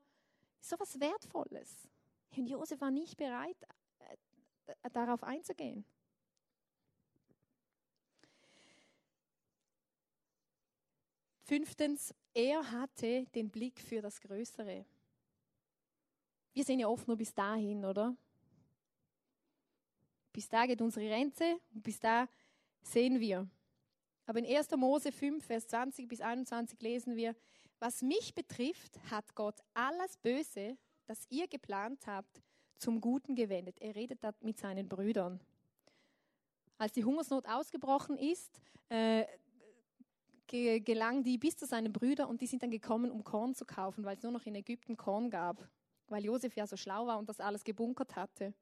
[0.58, 1.88] Das ist so was Wertvolles.
[2.36, 3.56] Und Josef war nicht bereit,
[3.98, 5.84] äh, darauf einzugehen.
[11.50, 14.84] Fünftens, er hatte den Blick für das Größere.
[16.52, 18.14] Wir sehen ja oft nur bis dahin, oder?
[20.32, 22.28] Bis da geht unsere Grenze und bis da
[22.82, 23.48] sehen wir.
[24.26, 24.70] Aber in 1.
[24.76, 27.34] Mose 5, Vers 20 bis 21 lesen wir,
[27.80, 32.40] was mich betrifft, hat Gott alles Böse, das ihr geplant habt,
[32.78, 33.80] zum Guten gewendet.
[33.80, 35.40] Er redet mit seinen Brüdern.
[36.78, 39.26] Als die Hungersnot ausgebrochen ist, äh,
[40.50, 44.04] gelang die bis zu seinen Brüdern und die sind dann gekommen, um Korn zu kaufen,
[44.04, 45.68] weil es nur noch in Ägypten Korn gab,
[46.08, 48.52] weil Josef ja so schlau war und das alles gebunkert hatte.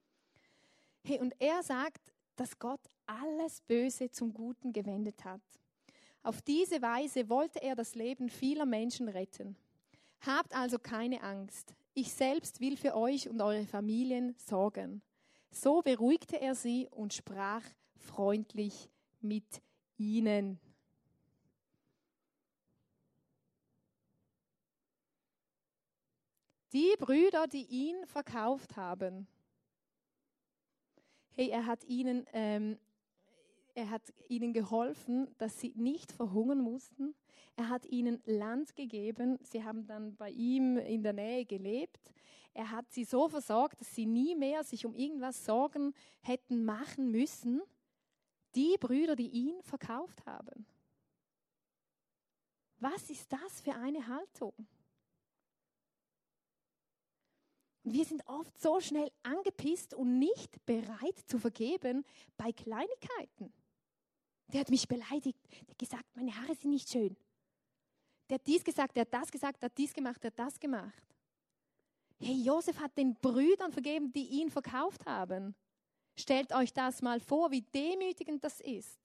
[1.05, 5.41] Hey, und er sagt, dass Gott alles Böse zum Guten gewendet hat.
[6.23, 9.57] Auf diese Weise wollte er das Leben vieler Menschen retten.
[10.21, 11.75] Habt also keine Angst.
[11.95, 15.03] Ich selbst will für euch und eure Familien sorgen.
[15.51, 17.63] So beruhigte er sie und sprach
[17.97, 19.63] freundlich mit
[19.97, 20.61] ihnen.
[26.73, 29.27] Die Brüder, die ihn verkauft haben,
[31.35, 32.79] hey, er hat ihnen, ähm,
[33.75, 37.15] er hat ihnen geholfen, dass sie nicht verhungern mussten.
[37.57, 39.39] Er hat ihnen Land gegeben.
[39.43, 42.13] Sie haben dann bei ihm in der Nähe gelebt.
[42.53, 47.11] Er hat sie so versorgt, dass sie nie mehr sich um irgendwas Sorgen hätten machen
[47.11, 47.63] müssen.
[48.55, 50.67] Die Brüder, die ihn verkauft haben.
[52.81, 54.53] Was ist das für eine Haltung?
[57.78, 62.05] Und wir sind oft so schnell angepisst und nicht bereit zu vergeben
[62.37, 63.53] bei Kleinigkeiten.
[64.49, 67.17] Der hat mich beleidigt, der hat gesagt, meine Haare sind nicht schön.
[68.29, 70.59] Der hat dies gesagt, der hat das gesagt, der hat dies gemacht, der hat das
[70.59, 71.03] gemacht.
[72.21, 75.55] Hey, Josef hat den Brüdern vergeben, die ihn verkauft haben.
[76.17, 78.99] Stellt euch das mal vor, wie demütigend das ist.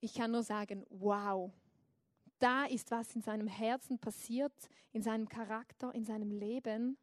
[0.00, 1.52] Ich kann nur sagen, wow,
[2.42, 4.52] da ist was in seinem Herzen passiert,
[4.92, 6.98] in seinem Charakter, in seinem Leben.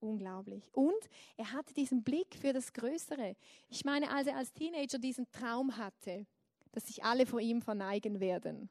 [0.00, 0.68] Unglaublich.
[0.74, 3.36] Und er hatte diesen Blick für das Größere.
[3.68, 6.26] Ich meine, als er als Teenager diesen Traum hatte,
[6.72, 8.68] dass sich alle vor ihm verneigen werden,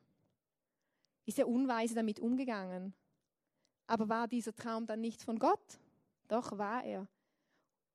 [1.25, 2.93] ist er unweise damit umgegangen.
[3.87, 5.79] Aber war dieser Traum dann nicht von Gott?
[6.27, 7.07] Doch war er.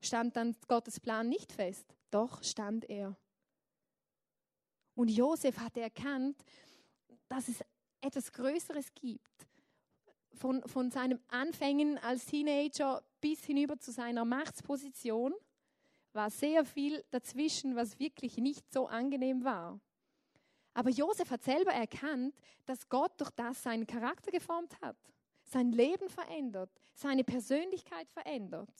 [0.01, 1.95] Stand dann Gottes Plan nicht fest?
[2.11, 3.17] Doch stand er.
[4.97, 6.37] Und Josef hatte erkannt,
[7.31, 7.65] dass es
[8.01, 9.47] etwas Größeres gibt.
[10.35, 15.35] Von, von seinem Anfängen als Teenager bis hinüber zu seiner Machtsposition
[16.13, 19.81] war sehr viel dazwischen, was wirklich nicht so angenehm war.
[20.75, 22.35] Aber Josef hat selber erkannt,
[22.67, 24.97] dass Gott durch das seinen Charakter geformt hat,
[25.45, 28.73] sein Leben verändert, seine Persönlichkeit verändert.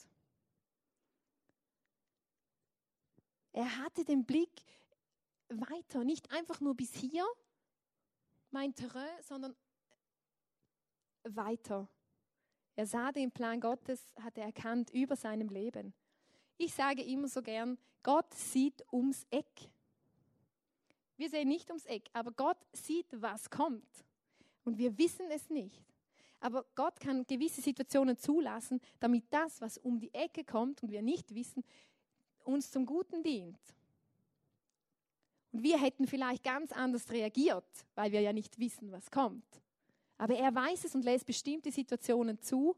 [3.53, 4.61] Er hatte den Blick
[5.49, 7.25] weiter, nicht einfach nur bis hier,
[8.51, 9.55] mein Terrain, sondern
[11.23, 11.87] weiter.
[12.75, 15.93] Er sah den Plan Gottes, hat er erkannt über seinem Leben.
[16.57, 19.69] Ich sage immer so gern, Gott sieht ums Eck.
[21.17, 24.05] Wir sehen nicht ums Eck, aber Gott sieht, was kommt.
[24.63, 25.83] Und wir wissen es nicht.
[26.39, 31.03] Aber Gott kann gewisse Situationen zulassen, damit das, was um die Ecke kommt und wir
[31.03, 31.63] nicht wissen,
[32.43, 33.59] uns zum Guten dient.
[35.51, 39.61] Und wir hätten vielleicht ganz anders reagiert, weil wir ja nicht wissen, was kommt.
[40.17, 42.75] Aber er weiß es und lässt bestimmte Situationen zu,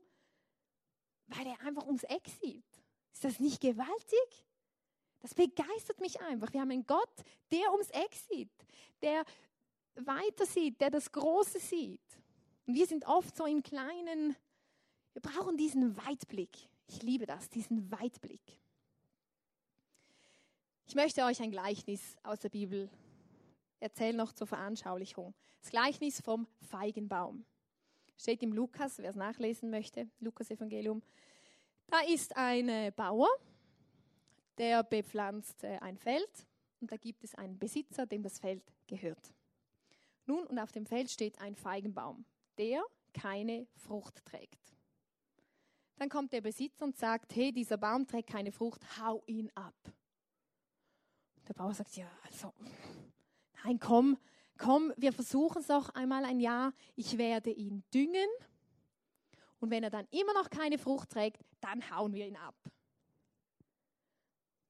[1.27, 2.65] weil er einfach ums Eck sieht.
[3.13, 4.45] Ist das nicht gewaltig?
[5.19, 6.51] Das begeistert mich einfach.
[6.51, 7.13] Wir haben einen Gott,
[7.51, 8.51] der ums Eck sieht,
[9.01, 9.23] der
[9.95, 12.01] weiter sieht, der das Große sieht.
[12.65, 14.35] Und wir sind oft so im Kleinen.
[15.13, 16.57] Wir brauchen diesen Weitblick.
[16.87, 18.41] Ich liebe das, diesen Weitblick.
[20.85, 22.89] Ich möchte euch ein Gleichnis aus der Bibel
[23.79, 25.33] erzählen, noch zur Veranschaulichung.
[25.61, 27.45] Das Gleichnis vom Feigenbaum.
[28.17, 31.01] Steht im Lukas, wer es nachlesen möchte, Lukas Evangelium.
[31.87, 33.29] Da ist ein äh, Bauer,
[34.57, 36.47] der bepflanzt äh, ein Feld
[36.79, 39.33] und da gibt es einen Besitzer, dem das Feld gehört.
[40.25, 42.25] Nun, und auf dem Feld steht ein Feigenbaum,
[42.57, 44.75] der keine Frucht trägt.
[45.97, 49.75] Dann kommt der Besitzer und sagt, hey, dieser Baum trägt keine Frucht, hau ihn ab.
[51.47, 52.53] Der Bauer sagt, ja, also,
[53.63, 54.17] nein, komm,
[54.57, 56.73] komm, wir versuchen es doch einmal ein Jahr.
[56.95, 58.29] Ich werde ihn düngen.
[59.59, 62.55] Und wenn er dann immer noch keine Frucht trägt, dann hauen wir ihn ab.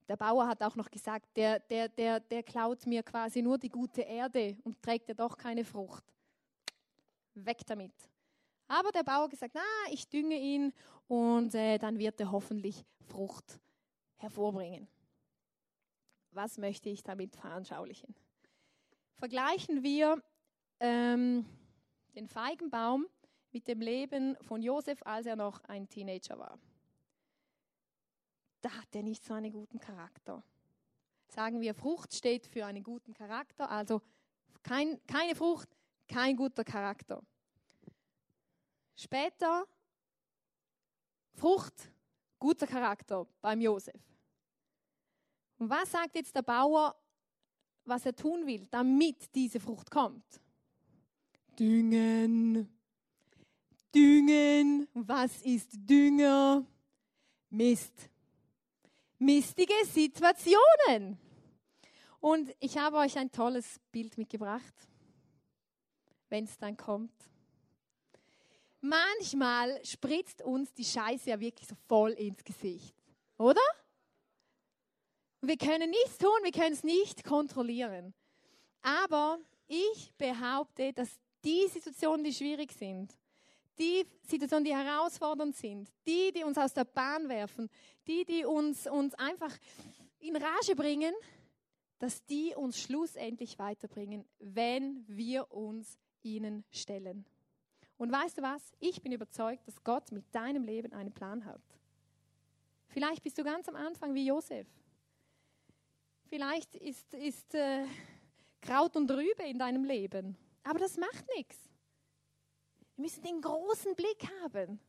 [0.08, 3.70] Der Bauer hat auch noch gesagt, der, der, der, der klaut mir quasi nur die
[3.70, 6.04] gute Erde und trägt ja doch keine Frucht.
[7.36, 7.94] Weg damit.
[8.68, 10.74] Aber der Bauer gesagt, na, ich dünge ihn
[11.08, 13.60] und äh, dann wird er hoffentlich Frucht
[14.18, 14.88] hervorbringen.
[16.34, 18.16] Was möchte ich damit veranschaulichen?
[19.18, 20.22] Vergleichen wir
[20.80, 21.46] ähm,
[22.16, 23.08] den Feigenbaum
[23.52, 26.58] mit dem Leben von Josef, als er noch ein Teenager war.
[28.62, 30.44] Da hat er nicht so einen guten Charakter.
[31.28, 34.02] Sagen wir, Frucht steht für einen guten Charakter, also
[34.64, 35.70] kein, keine Frucht,
[36.08, 37.22] kein guter Charakter.
[38.96, 39.66] Später
[41.34, 41.92] Frucht,
[42.40, 44.13] guter Charakter beim Josef.
[45.58, 46.96] Und was sagt jetzt der Bauer,
[47.86, 50.42] was er tun will, damit diese Frucht kommt?
[51.60, 52.70] Düngen.
[53.94, 54.88] Düngen.
[54.94, 56.66] Was ist Dünger?
[57.50, 58.10] Mist.
[59.20, 61.18] Mistige Situationen.
[62.20, 64.74] Und ich habe euch ein tolles Bild mitgebracht,
[66.30, 67.14] wenn es dann kommt.
[68.82, 72.96] Manchmal spritzt uns die Scheiße ja wirklich so voll ins Gesicht,
[73.38, 73.62] oder?
[75.46, 78.14] Wir können nichts tun, wir können es nicht kontrollieren.
[78.82, 83.14] Aber ich behaupte, dass die Situationen, die schwierig sind,
[83.78, 87.70] die Situationen, die herausfordernd sind, die, die uns aus der Bahn werfen,
[88.08, 89.54] die, die uns, uns einfach
[90.20, 91.14] in Rage bringen,
[92.00, 97.26] dass die uns schlussendlich weiterbringen, wenn wir uns ihnen stellen.
[97.98, 98.72] Und weißt du was?
[98.80, 101.62] Ich bin überzeugt, dass Gott mit deinem Leben einen Plan hat.
[102.88, 104.68] Vielleicht bist du ganz am Anfang wie Josef.
[106.30, 107.86] Vielleicht ist, ist äh,
[108.62, 110.38] Kraut und Rübe in deinem Leben.
[110.64, 111.58] Aber das macht nichts.
[112.96, 114.80] Wir müssen den großen Blick haben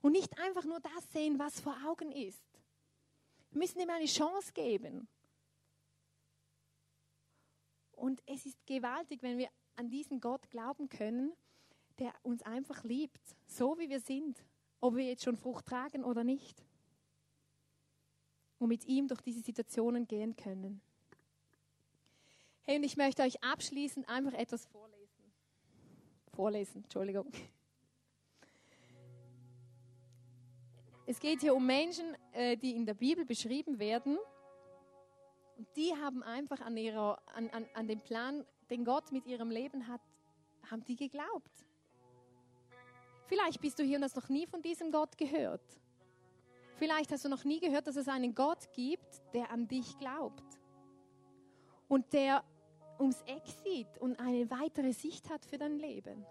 [0.00, 2.42] und nicht einfach nur das sehen, was vor Augen ist.
[3.50, 5.08] Wir müssen ihm eine Chance geben.
[7.92, 11.32] Und es ist gewaltig, wenn wir an diesen Gott glauben können,
[11.98, 14.44] der uns einfach liebt, so wie wir sind,
[14.80, 16.62] ob wir jetzt schon Frucht tragen oder nicht.
[18.58, 20.80] Und mit ihm durch diese Situationen gehen können.
[22.62, 24.98] Hey, und ich möchte euch abschließend einfach etwas vorlesen
[26.38, 27.32] vorlesen, Entschuldigung.
[31.04, 34.16] Es geht hier um Menschen, äh, die in der Bibel beschrieben werden.
[35.56, 39.50] Und die haben einfach an, ihrer, an, an, an den Plan, den Gott mit ihrem
[39.50, 40.00] Leben hat,
[40.70, 41.50] haben die geglaubt.
[43.26, 45.64] Vielleicht bist du hier und hast noch nie von diesem Gott gehört.
[46.78, 50.44] Vielleicht hast du noch nie gehört, dass es einen Gott gibt, der an dich glaubt.
[51.88, 52.44] Und der
[53.00, 56.24] ums Eck sieht und eine weitere Sicht hat für dein Leben.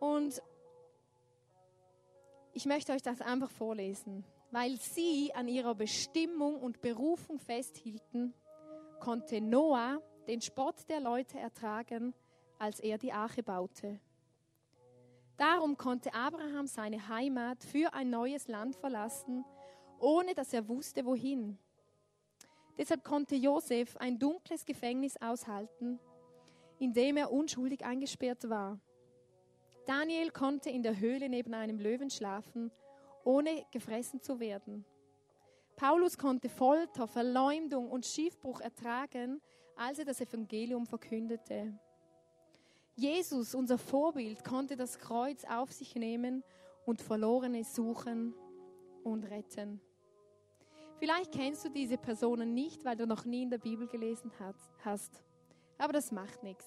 [0.00, 0.42] Und
[2.52, 4.24] ich möchte euch das einfach vorlesen.
[4.50, 8.32] Weil sie an ihrer Bestimmung und Berufung festhielten,
[9.00, 12.14] konnte Noah den Spott der Leute ertragen,
[12.58, 13.98] als er die Arche baute.
[15.36, 19.44] Darum konnte Abraham seine Heimat für ein neues Land verlassen,
[19.98, 21.58] ohne dass er wusste, wohin.
[22.78, 25.98] Deshalb konnte Josef ein dunkles Gefängnis aushalten,
[26.78, 28.78] in dem er unschuldig eingesperrt war.
[29.86, 32.70] Daniel konnte in der Höhle neben einem Löwen schlafen,
[33.24, 34.84] ohne gefressen zu werden.
[35.76, 39.40] Paulus konnte Folter, Verleumdung und Schiffbruch ertragen,
[39.76, 41.78] als er das Evangelium verkündete.
[42.96, 46.42] Jesus, unser Vorbild, konnte das Kreuz auf sich nehmen
[46.86, 48.34] und Verlorene suchen
[49.04, 49.80] und retten.
[50.98, 54.32] Vielleicht kennst du diese Personen nicht, weil du noch nie in der Bibel gelesen
[54.82, 55.22] hast.
[55.76, 56.64] Aber das macht nichts.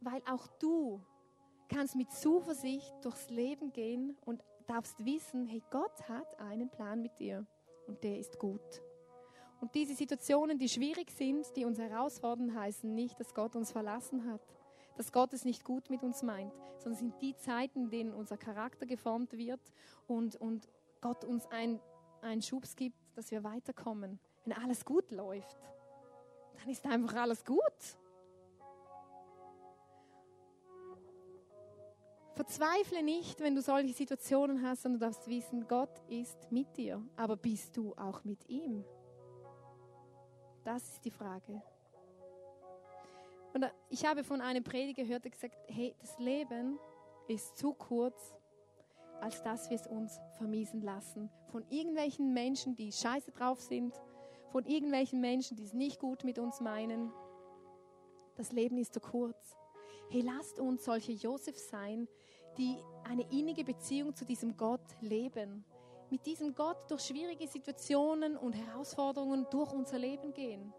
[0.00, 1.02] Weil auch du
[1.68, 7.18] kannst mit Zuversicht durchs Leben gehen und darfst wissen, hey, Gott hat einen Plan mit
[7.18, 7.46] dir
[7.86, 8.82] und der ist gut.
[9.64, 14.30] Und diese Situationen, die schwierig sind, die uns herausfordern, heißen nicht, dass Gott uns verlassen
[14.30, 14.42] hat,
[14.98, 18.36] dass Gott es nicht gut mit uns meint, sondern sind die Zeiten, in denen unser
[18.36, 19.62] Charakter geformt wird
[20.06, 20.68] und, und
[21.00, 21.80] Gott uns ein,
[22.20, 24.20] einen Schubs gibt, dass wir weiterkommen.
[24.44, 25.56] Wenn alles gut läuft,
[26.58, 27.62] dann ist einfach alles gut.
[32.34, 37.02] Verzweifle nicht, wenn du solche Situationen hast, sondern du darfst wissen, Gott ist mit dir.
[37.16, 38.84] Aber bist du auch mit ihm?
[40.64, 41.62] Das ist die Frage.
[43.52, 46.78] Und ich habe von einem Prediger gehört, der gesagt, hey, das Leben
[47.28, 48.34] ist zu kurz,
[49.20, 51.30] als dass wir es uns vermiesen lassen.
[51.52, 53.94] Von irgendwelchen Menschen, die scheiße drauf sind,
[54.50, 57.12] von irgendwelchen Menschen, die es nicht gut mit uns meinen.
[58.36, 59.56] Das Leben ist zu kurz.
[60.10, 62.08] Hey, lasst uns solche Josef sein,
[62.56, 65.64] die eine innige Beziehung zu diesem Gott leben.
[66.14, 70.72] Mit diesem Gott durch schwierige Situationen und Herausforderungen durch unser Leben gehen.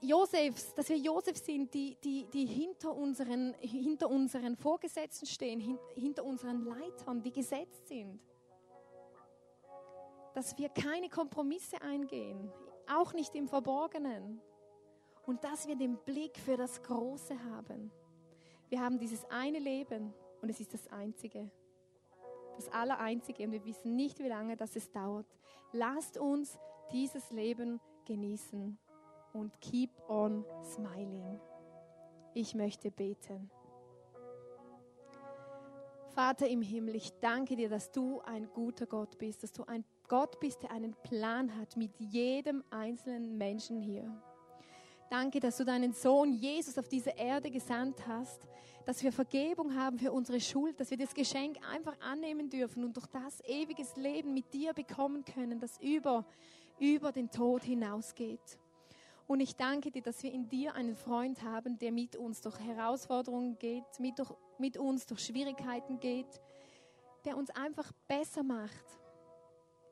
[0.00, 5.78] Josefs, dass wir Josef sind, die, die, die hinter, unseren, hinter unseren Vorgesetzten stehen, hin,
[5.94, 8.18] hinter unseren Leitern, die gesetzt sind.
[10.34, 12.50] Dass wir keine Kompromisse eingehen,
[12.92, 14.40] auch nicht im Verborgenen.
[15.24, 17.92] Und dass wir den Blick für das Große haben.
[18.70, 20.12] Wir haben dieses eine Leben
[20.42, 21.48] und es ist das einzige.
[22.56, 25.26] Das Allereinzige und wir wissen nicht, wie lange das es dauert.
[25.72, 26.58] Lasst uns
[26.92, 28.78] dieses Leben genießen
[29.32, 31.40] und keep on smiling.
[32.34, 33.50] Ich möchte beten.
[36.14, 39.84] Vater im Himmel, ich danke dir, dass du ein guter Gott bist, dass du ein
[40.06, 44.08] Gott bist, der einen Plan hat mit jedem einzelnen Menschen hier.
[45.10, 48.40] Danke, dass du deinen Sohn Jesus auf diese Erde gesandt hast,
[48.84, 52.96] dass wir Vergebung haben für unsere Schuld, dass wir das Geschenk einfach annehmen dürfen und
[52.96, 56.24] durch das ewiges Leben mit dir bekommen können, das über,
[56.78, 58.58] über den Tod hinausgeht.
[59.26, 62.58] Und ich danke dir, dass wir in dir einen Freund haben, der mit uns durch
[62.60, 66.40] Herausforderungen geht, mit, durch, mit uns durch Schwierigkeiten geht,
[67.24, 68.84] der uns einfach besser macht,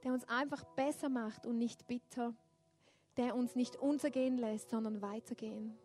[0.04, 2.34] der uns einfach besser macht und nicht bitter,
[3.16, 5.76] der uns nicht untergehen lässt, sondern weitergehen.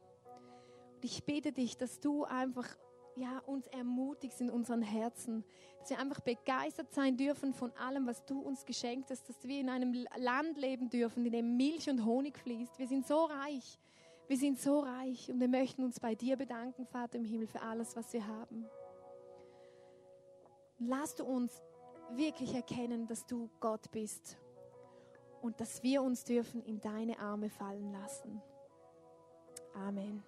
[0.96, 2.68] Und ich bitte dich, dass du einfach
[3.16, 5.44] ja, uns ermutigst in unseren Herzen,
[5.80, 9.60] dass wir einfach begeistert sein dürfen von allem, was du uns geschenkt hast, dass wir
[9.60, 12.78] in einem Land leben dürfen, in dem Milch und Honig fließt.
[12.78, 13.80] Wir sind so reich,
[14.28, 17.62] wir sind so reich und wir möchten uns bei dir bedanken, Vater im Himmel, für
[17.62, 18.66] alles, was wir haben.
[20.80, 21.64] Lass du uns
[22.12, 24.38] wirklich erkennen, dass du Gott bist
[25.48, 28.42] und dass wir uns dürfen in deine Arme fallen lassen.
[29.74, 30.22] Amen.